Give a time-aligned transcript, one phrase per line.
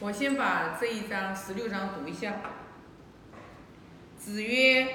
[0.00, 2.36] 我先把这一章十六章读一下。
[4.16, 4.86] 子曰：“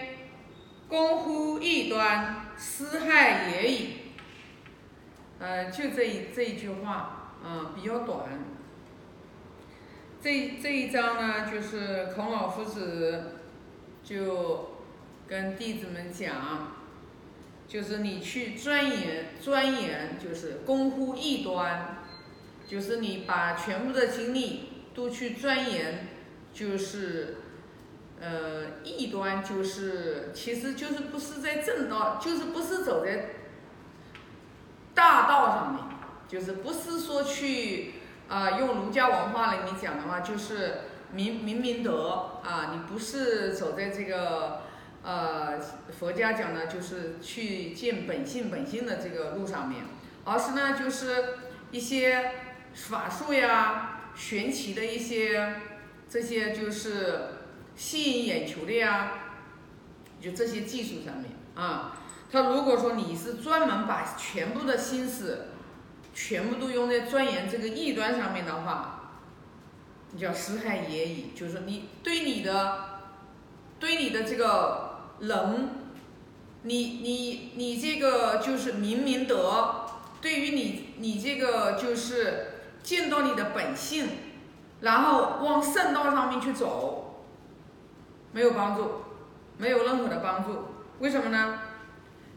[0.88, 3.90] 公乎异端，斯害也已。”
[5.40, 8.30] 呃，就这一这一句话，嗯，比较短。
[10.22, 13.40] 这这一章呢，就是孔老夫子
[14.06, 14.78] 就
[15.28, 16.78] 跟弟子们讲，
[17.68, 21.98] 就是你去钻研钻研，就是公乎异端，
[22.66, 26.08] 就是你把全部的精力都去钻研，
[26.54, 27.38] 就是
[28.20, 33.30] 呃异端，就是其实就是不是在正道，就是不是走在
[34.94, 35.84] 大道上面，
[36.28, 37.94] 就是不是说去。
[38.30, 40.76] 啊，用儒家文化来你讲的话，就是
[41.12, 44.62] 明明明德啊，你不是走在这个
[45.04, 45.60] 呃
[46.00, 49.84] 佛家讲的，就是去见本性本性的这个路上面，
[50.24, 51.36] 而是呢，就是
[51.70, 52.32] 一些
[52.74, 55.56] 法术呀、玄奇的一些
[56.10, 57.30] 这些就是
[57.76, 59.12] 吸引眼球的呀，
[60.22, 61.98] 就这些技术上面啊，
[62.32, 65.48] 他如果说你是专门把全部的心思。
[66.16, 69.14] 全部都用在钻研这个异端上面的话，
[70.12, 73.00] 你叫失害也已，就是说你对你的，
[73.80, 75.70] 对你的这个人，
[76.62, 79.88] 你你你这个就是明明德，
[80.22, 84.10] 对于你你这个就是见到你的本性，
[84.82, 87.24] 然后往圣道上面去走，
[88.32, 88.92] 没有帮助，
[89.58, 90.66] 没有任何的帮助。
[91.00, 91.60] 为什么呢？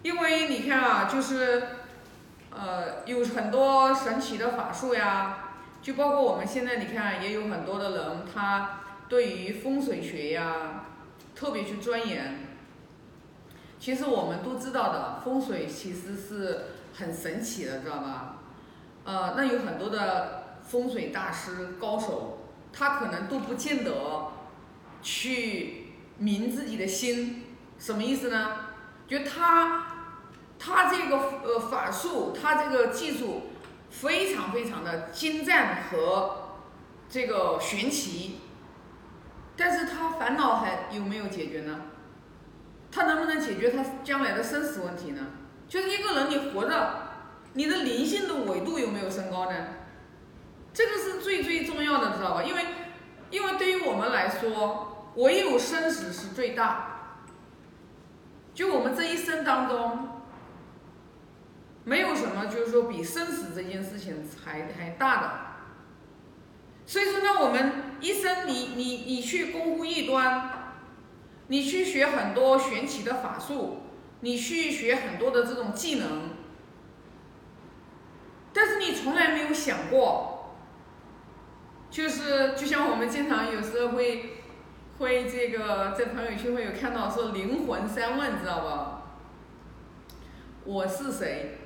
[0.03, 1.62] 因为你看啊，就是。
[2.58, 5.50] 呃，有很多神奇的法术呀，
[5.83, 10.84] 就包括我们现在你看，也有很多的人，他对于风水学呀，
[11.34, 12.47] 特别去钻研。
[13.78, 18.36] 其实我们都知道的，风水其实是很神奇的，知道吧？
[19.06, 22.40] 呃，那有很多的风水大师高手，
[22.72, 23.92] 他可能都不见得
[25.00, 27.44] 去明自己的心，
[27.78, 28.56] 什么意思呢？
[29.08, 29.86] 就他。
[30.58, 33.42] 他这个呃法术，他这个技术
[33.91, 36.56] 非常非常的精湛和
[37.10, 38.38] 这个玄奇，
[39.54, 41.82] 但是他烦恼还有没有解决呢？
[42.91, 45.26] 他能不能解决他将来的生死问题呢？
[45.69, 47.06] 就是一个人你活着，
[47.56, 49.56] 你的灵性的维度有没有升高呢？
[50.72, 52.44] 这个是最最重要的，知道吧？
[52.44, 52.65] 因为
[53.31, 57.25] 因为对于我们来说，唯有生死是最大。
[58.55, 60.11] 就我们这一生当中。
[61.89, 65.31] 没有什么，就是说比生死这件事情还还大的。
[66.84, 70.75] 所以说呢，我们一生你你你去攻乎异端，
[71.47, 73.83] 你去学很多玄奇的法术，
[74.19, 76.31] 你去学很多的这种技能，
[78.56, 80.56] 但是你从来没有想过，
[81.91, 84.37] 就是就像我们经常有时候会
[84.99, 88.61] 会这个在朋友圈会有看到说灵魂三问，知道
[90.65, 90.71] 不？
[90.72, 91.59] 我是谁？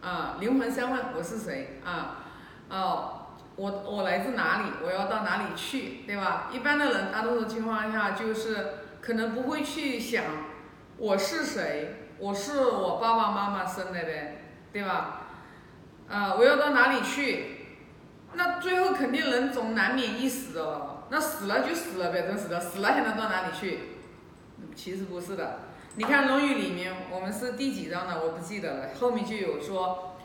[0.00, 1.80] 啊，灵魂三问：我是谁？
[1.84, 2.24] 啊，
[2.68, 4.72] 哦，我我来自哪里？
[4.84, 6.04] 我要到哪里去？
[6.06, 6.48] 对吧？
[6.52, 10.24] 一般的人，大多数情况下就是可能不会去想
[10.96, 15.21] 我是谁，我是我爸爸妈妈生的呗，对吧？
[16.12, 17.46] 啊，我要到哪里去？
[18.34, 21.04] 那最后肯定人总难免一死哦。
[21.08, 23.78] 那死了就死了呗，真是的，死了还能到哪里去？
[24.74, 25.60] 其实不是的。
[25.96, 28.22] 你看《论语》里面，我们是第几章的？
[28.22, 28.94] 我不记得了。
[28.98, 30.16] 后面就有说，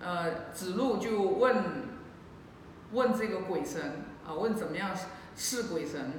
[0.00, 1.56] 呃，子路就问，
[2.92, 4.90] 问这个鬼神啊，问怎么样
[5.36, 6.12] 是鬼神？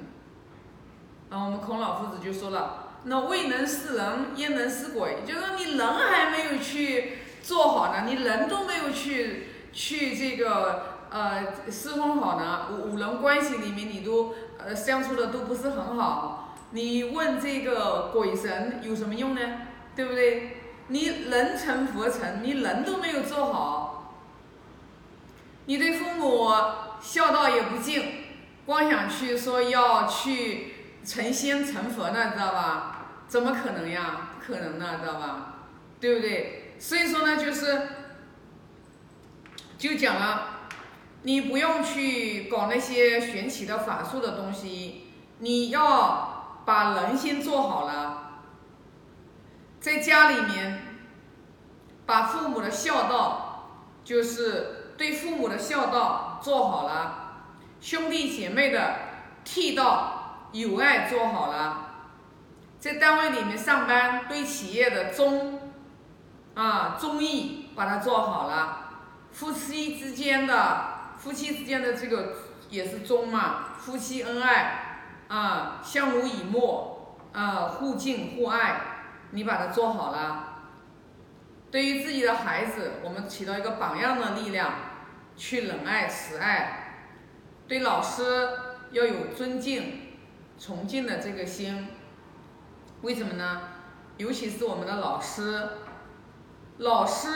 [1.30, 5.22] 然后我们孔老夫子就说了，那未能是人，焉能是鬼？
[5.26, 7.18] 就说你人还没有去
[7.48, 16.58] 做好呢，你人都没有去去这个呃侍奉好呢，五五人关系里面你都呃相处的都不是很好。
[16.72, 19.40] 你问这个鬼神有什么用呢？
[19.96, 20.58] 对不对？
[20.88, 24.12] 你人成佛成，你人都没有做好，
[25.64, 26.52] 你对父母
[27.00, 28.12] 孝道也不敬，
[28.66, 33.06] 光想去说要去成仙成佛呢，知道吧？
[33.26, 34.32] 怎么可能呀？
[34.38, 35.54] 不可能的，知道吧？
[35.98, 36.57] 对不对？
[36.78, 37.88] 所以说呢，就是
[39.76, 40.68] 就讲了，
[41.22, 45.08] 你不用去搞那些玄奇的法术的东西，
[45.38, 46.34] 你要。
[46.68, 48.42] 把人先做好了，
[49.80, 50.82] 在家里面
[52.04, 53.70] 把父母的孝道，
[54.04, 57.46] 就是对父母的孝道做好了，
[57.80, 58.96] 兄弟姐妹的
[59.46, 61.94] 悌道友爱做好了，
[62.78, 65.67] 在单位里面上班对企业的忠
[66.58, 68.78] 啊忠义把它做好了，
[69.30, 72.34] 夫妻之间的夫妻之间的这个
[72.68, 78.80] 也是忠嘛，夫妻恩爱啊，相濡以沫啊，互敬互爱，
[79.30, 80.64] 你把它做好了，
[81.70, 84.72] 对于自己的孩子，我们起到一个榜样的力量，
[85.36, 87.04] 去冷爱慈爱，
[87.68, 88.50] 对老师
[88.90, 90.16] 要有尊敬、
[90.58, 91.86] 崇敬的这个心。
[93.02, 93.60] 为什么呢？
[94.16, 95.68] 尤其是我们的老师，
[96.78, 97.28] 老师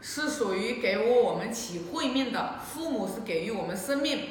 [0.00, 4.28] 是属于给我我们起慧命的，父母是给予我们生命，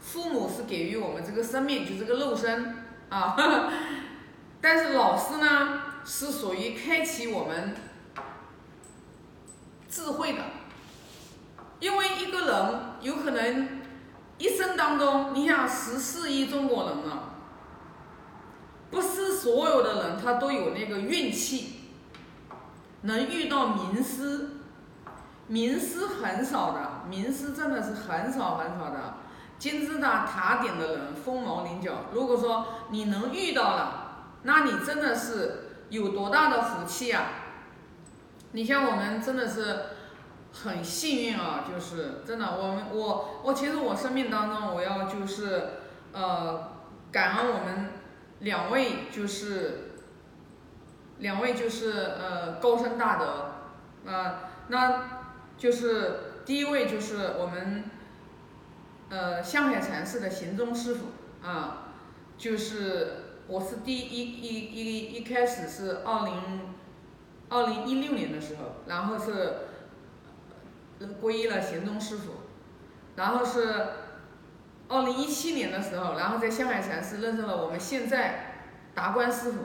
[0.00, 2.74] 父母是给予我们这个生命，就这个肉身
[3.08, 3.36] 啊。
[4.60, 7.76] 但是老师呢，是属于开启我们
[9.88, 10.42] 智慧的，
[11.78, 13.80] 因为一个人有可能
[14.38, 17.22] 一生当中，你想十四亿中国人呢。
[18.90, 21.77] 不是所有的人他都有那个运气，
[23.02, 24.48] 能遇到名师，
[25.46, 29.14] 名师很少的，名师真的是很少很少的。
[29.58, 32.06] 金字塔塔顶的人凤毛麟角。
[32.12, 37.24] 如果说你能遇到了，那你真的是有多大的福气啊！
[38.52, 39.80] 你像我们真的是
[40.52, 45.70] 很幸运啊，就是真的，我们我我其实我生命当中我要就是
[46.12, 46.72] 呃
[47.12, 47.92] 感恩我们。
[48.40, 49.87] 两位就是，
[51.18, 55.20] 两位就是呃高深大德，啊，那
[55.56, 57.84] 就是第一位就是我们，
[59.08, 61.06] 呃向海禅寺的行宗师傅。
[61.40, 61.94] 啊，
[62.36, 66.74] 就是我是第一一一一开始是二零
[67.48, 69.54] 二零一六年的时候，然后是
[71.22, 72.32] 皈依了行宗师傅，
[73.16, 73.86] 然后是。
[74.90, 78.62] 二零一七年的时候，然后在香海禅寺认识了我们现在
[78.94, 79.64] 达观师傅，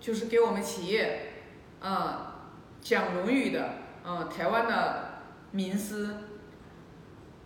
[0.00, 1.32] 就是给我们企业，
[1.80, 2.36] 啊
[2.80, 3.70] 讲论语的，
[4.04, 6.16] 嗯，台湾的名师，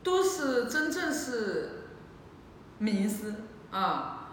[0.02, 1.88] 都是真正是
[2.78, 3.34] 名师
[3.70, 4.31] 啊，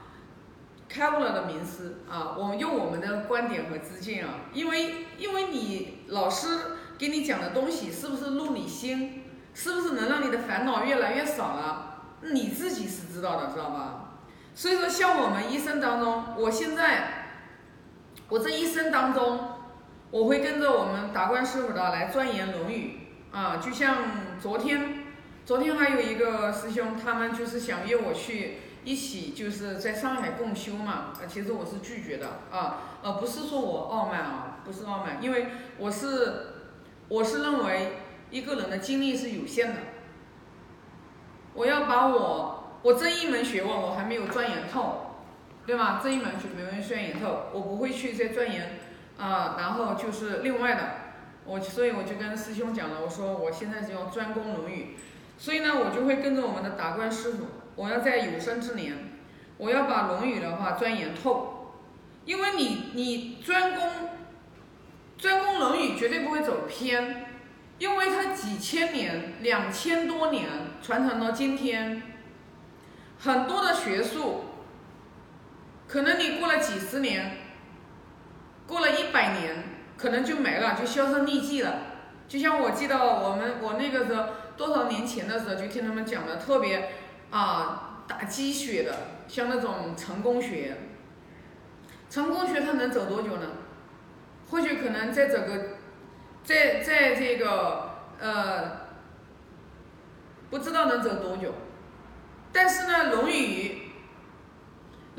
[0.88, 2.36] 开悟了的名师啊。
[2.38, 6.48] 我们用我们的观点和资金啊，因为因为你老师
[6.98, 9.24] 给你讲的东西是不是入你心，
[9.54, 11.86] 是不是能让你的烦恼越来越少了？
[12.22, 14.06] 你自己是知道的，知道吧？
[14.54, 17.19] 所以说，像我们一生当中，我现在，
[18.30, 19.40] 我这一生当中，
[20.12, 23.00] 我会跟着我们达观师傅的来钻研《论语》
[23.36, 23.58] 啊。
[23.58, 23.98] 就像
[24.40, 25.04] 昨天，
[25.46, 31.12] 昨天还有一个师兄，他们就是想约我去一起，就是在上海共修嘛。
[31.14, 35.48] 啊，其实我是拒绝的啊，呃，不是说我傲慢啊，不是傲慢，因为
[35.80, 36.54] 我是，
[37.08, 37.98] 我是认为
[38.30, 39.75] 一个人的精力是有限的。
[41.56, 45.09] 我要把我我这一门学问我还没有钻研透，
[45.69, 46.01] 对吧？
[46.01, 48.80] 这一门学没有钻研透，我不会去再钻研
[49.19, 49.56] 啊。
[49.60, 50.81] 然后就是另外的，
[51.45, 54.95] 我所以我就跟师兄讲了，我说我现在就要专攻《论语》，
[55.38, 57.45] 所以呢，我就会跟着我们的达观师傅，
[57.75, 58.95] 我要在有生之年，
[59.57, 61.75] 我要把《论语》的话钻研透，
[62.25, 63.89] 因为你你专攻
[65.19, 67.27] 专攻《论语》，绝对不会走偏。
[67.77, 70.50] 因为它几千年、两千多年
[70.81, 72.01] 传承到今天，
[73.19, 74.45] 很多的学术，
[75.89, 77.38] 可能你过了几十年，
[78.68, 79.63] 过了一百年，
[79.97, 81.80] 可能就没了，就销声匿迹了。
[82.27, 84.25] 就像我记得我们我那个时候
[84.56, 86.91] 多少年前的时候，就听他们讲的特别
[87.31, 88.95] 啊打鸡血的，
[89.27, 90.77] 像那种成功学，
[92.10, 93.48] 成功学它能走多久呢？
[94.51, 95.79] 或许可能在整个。
[96.41, 98.88] 在在这个呃，
[100.50, 101.53] 不知道能走多久，
[102.51, 103.34] 但是呢，《论语》《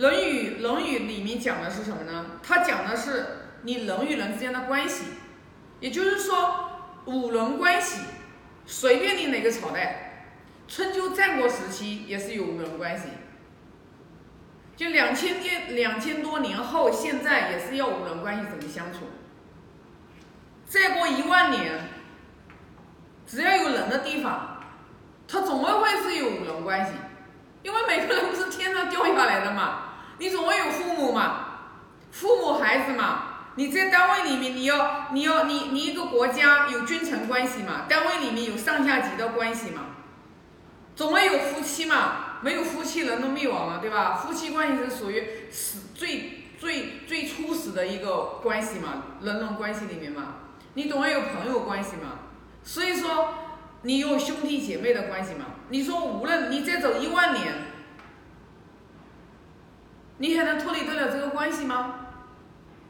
[0.01, 2.25] 论语》《论语》里面讲的是什么呢？
[2.43, 3.27] 它讲的是
[3.65, 5.05] 你人与人之间的关系，
[5.79, 6.71] 也就是说
[7.05, 8.01] 五伦关系，
[8.65, 10.33] 随便你哪个朝代，
[10.67, 13.09] 春秋战国时期也是有五伦关系，
[14.75, 19.01] 就两千年两千多年后，现在也是要五伦关系怎么相处。
[20.65, 21.79] 再过一万年，
[23.27, 24.63] 只要有人的地方，
[25.29, 26.93] 它总会会是有五伦关系，
[27.63, 29.90] 因为每个人不是天上掉下来的嘛，
[30.21, 31.47] 你总会有父母嘛，
[32.13, 33.23] 父母孩子嘛，
[33.55, 39.81] 你在单位里面你要你要你你一个国家有君臣关系嘛，单位里面有上下级的关系嘛，
[40.95, 44.15] 总会有夫妻嘛，没有夫妻人都灭亡了，对吧？
[44.15, 50.35] 夫妻关系是属于始最最最初始的一个关系嘛，人伦关系里面嘛。
[50.75, 52.19] 你总会有朋友关系嘛，
[52.63, 53.35] 所以说
[53.83, 55.47] 你有兄弟姐妹的关系嘛。
[55.71, 57.55] 你说无论你再走一万年，
[60.21, 62.07] 你还能脱离得了这个关系吗？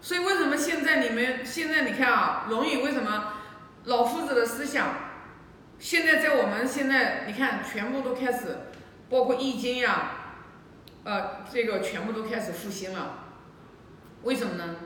[0.00, 3.34] 所以为什么现在你们现在你看啊，《论语》为什么
[3.84, 4.88] 老夫子的思想，
[5.78, 8.58] 现在在我们现在你看全部都开始
[9.08, 10.10] 包括易经呀，
[11.04, 13.26] 呃，这个全部都开始复兴了。
[14.22, 14.76] 为什么呢？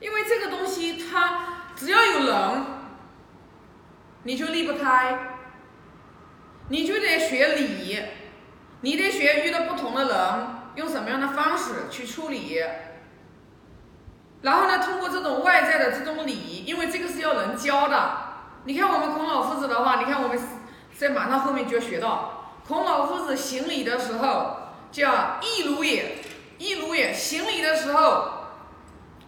[0.00, 2.64] 因为这个东西它只要有人，
[4.24, 5.38] 你就离不开，
[6.68, 7.98] 你就得学礼，
[8.82, 12.62] 你得学遇到不同的人用什么样的方式去处理。
[14.42, 18.12] 然后呢，通过这种外在的这种礼仪，因为这个是要人教的。
[18.64, 20.40] 你看我们孔老夫子的话，你看我们
[20.96, 24.56] 在马上后面就要学到，孔老夫子行礼的时候
[24.90, 26.18] 叫一如也，
[26.58, 27.12] 一如也。
[27.12, 28.30] 行礼的时候，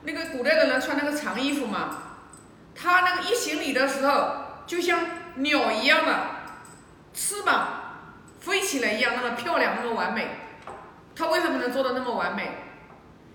[0.02, 1.98] 那个古代的人穿那个长衣服嘛，
[2.74, 4.32] 他那个一行礼的时候，
[4.66, 5.00] 就像
[5.36, 6.14] 鸟一样的
[7.12, 7.68] 翅膀
[8.40, 10.28] 飞起来一样，那么漂亮，那么完美。
[11.14, 12.50] 他为什么能做到那么完美？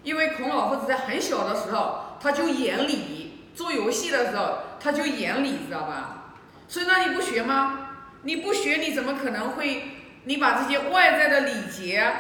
[0.04, 6.34] 因为孔老夫子在很小的时候，他就演礼，做游戏的时候他就演礼，知道吧？
[6.68, 7.90] 所以那你不学吗？
[8.24, 9.84] 你不学，你怎么可能会？
[10.26, 12.12] 你把这些外在的礼节，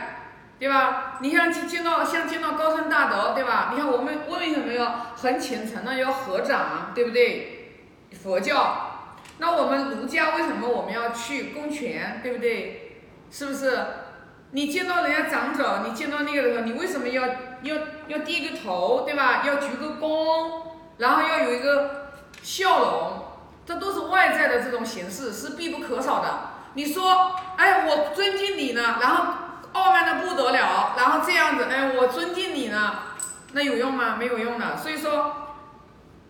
[0.60, 1.18] 对吧？
[1.22, 3.72] 你像见到像见到高僧大德，对吧？
[3.74, 7.74] 你看我们为什么要很虔诚的要合掌，对不对？
[8.24, 9.10] 佛教，
[9.40, 13.02] 那我们儒家为什么我们要去公权，对不对？
[13.30, 13.78] 是不是？
[14.52, 17.28] 你见到人家长者，你见到那个的时候，你为什么要
[17.64, 17.76] 要
[18.08, 19.44] 要低个头，对吧？
[19.46, 20.62] 要鞠个躬，
[20.98, 23.26] 然后要有一个笑容，
[23.66, 26.52] 这都是外在的这种形式，是必不可少的。
[26.76, 29.34] 你说，哎，我尊敬你呢，然后
[29.74, 33.00] 傲慢的不得了，然后这样子，哎，我尊敬你呢，
[33.52, 34.16] 那有用吗？
[34.18, 34.78] 没有用的。
[34.78, 35.36] 所以说，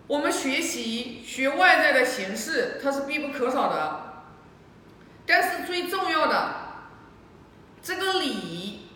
[0.08, 4.24] 我们学习学外在的形式，它是必不可少的，
[5.28, 6.66] 但是最重要的。
[7.80, 8.90] 这个礼，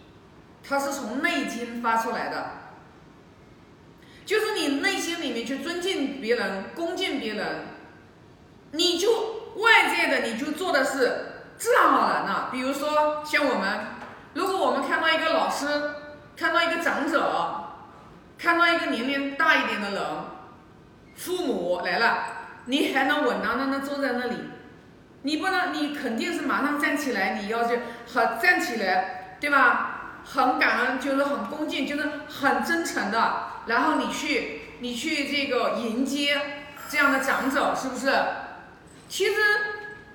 [0.72, 2.52] 它是从《内经》发出来的，
[4.26, 7.66] 就是你内心里面去尊敬别人、恭敬别人，
[8.72, 9.10] 你就
[9.58, 12.48] 外界的你就做的是自然而然的。
[12.54, 13.80] 比如说像我们，
[14.34, 15.68] 如果我们看到一个老师，
[16.38, 17.66] 看到一个长者，
[18.38, 20.02] 看到一个年龄大一点的人，
[21.16, 22.24] 父母来了，
[22.64, 24.38] 你还能稳当当的坐在那里。
[25.24, 29.91] 你不能，你肯定是马上站起来，你要去很站起来，对吧？
[30.24, 36.40] 很感恩，就是很恭敬，就是很真诚的，然后你去，你去这个迎接
[36.90, 38.14] 这样的长者，是不是？
[39.10, 39.34] 其实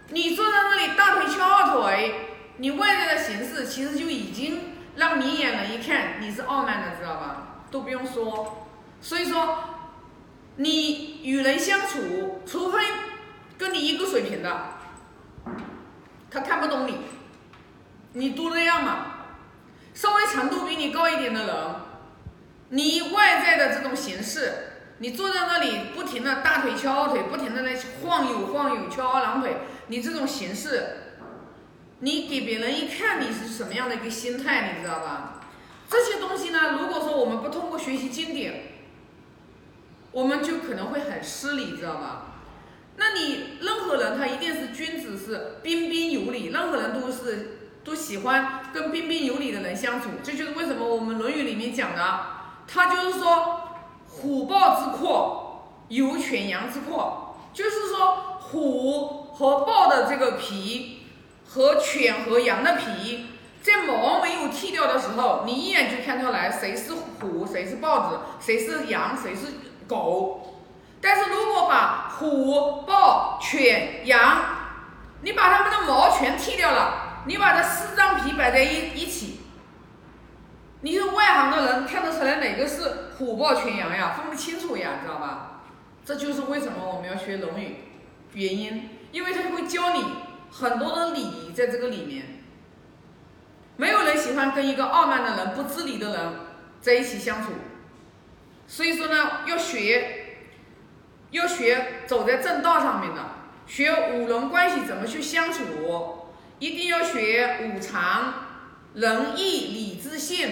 [0.09, 2.15] 你坐在那里大腿翘二腿，
[2.57, 7.63] 你外在的形式其实就已经让明眼人一看你是傲慢的，知道吧？
[7.71, 8.67] 都不用说。
[9.03, 9.59] 所以说，
[10.57, 12.79] 你与人相处，除非
[13.59, 14.69] 跟你一个水平的。
[16.31, 16.99] 他看不懂你，
[18.15, 19.16] 你都那样嘛？
[19.97, 21.57] 稍微程度比你高一点的人，
[22.69, 24.53] 你外在的这种形式，
[24.99, 30.83] 你坐在那里不停的大腿翘二腿，不停的在晃悠晃悠翘二郎腿，你这种形式，
[32.01, 35.41] 你给别人一看你是什么样的一个心态，你知道吧？
[35.89, 38.73] 这些东西呢，如果说我们不通过学习经典，
[40.13, 42.35] 我们就可能会很失礼，知道吧？
[42.99, 50.11] 那你任何人他一定是君子，是彬彬有礼，任何人都是都喜欢跟彬彬有礼的人相处。
[50.25, 52.21] 这就是为什么我们《论语》里面讲的，
[52.67, 53.61] 他就是说
[54.09, 61.07] 虎豹之阔，有犬羊之阔，就是说虎和豹的这个皮
[61.49, 63.27] 和犬和羊的皮，
[63.63, 69.53] 在毛没有剃掉的时候，你一眼就看出来谁是虎，谁是豹子，谁是羊，谁是
[69.87, 70.55] 狗。
[71.01, 74.41] 但是如果把虎、豹、犬、羊，
[75.23, 79.41] 你把它们的毛全剃掉了，你把这四张皮摆在一一起，
[80.81, 84.15] 你是外行的人看得出来哪个是虎、豹、全、羊呀？
[84.17, 85.63] 分不清楚呀，知道吧？
[86.05, 87.67] 这就是为什么我们要学《论语》
[88.33, 90.05] 原因，因为它会教你
[90.51, 92.45] 很多的礼仪在这个里面。
[93.77, 96.33] 没有人喜欢跟一个傲慢的人、不知礼的人
[96.81, 97.53] 在一起相处，
[98.67, 100.23] 所以说呢，要学。
[101.33, 103.21] 要学走在正道上面的，
[103.67, 106.26] 学五伦关系怎么去相处，
[106.59, 108.35] 一定要学五常、
[108.95, 110.49] 仁义礼智信，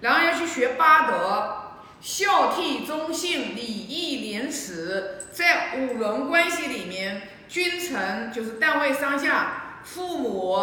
[0.00, 10.56] 然后要去学八德，孝悌忠信礼义廉耻，在五伦关系里面，君臣就是单位上下，父母、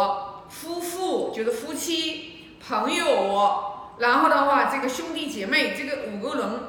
[0.48, 6.60] 夫妇就是夫妻、朋友，然后的话这个兄弟姐妹这个五个人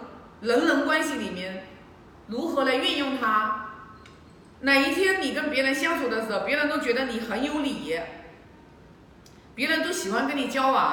[0.42, 1.68] 人人关系里面。
[2.28, 3.65] 如何来运用它？
[4.66, 8.00] 哪一天你跟别人相处的时候，别人都觉得你很有理，
[9.54, 10.84] 别人都喜欢跟你交往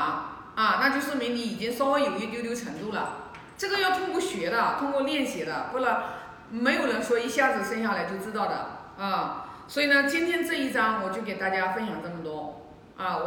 [0.55, 3.33] 啊，那就说明你已经稍微有一丢丢程度了。
[3.57, 6.03] 这个要通过学的，通过练习的，不然
[6.51, 9.47] 没有人说一下子生下来就知道的啊。
[9.67, 12.67] 所以呢，今天这一章我就给大家分享这么多
[12.99, 13.27] 啊，我。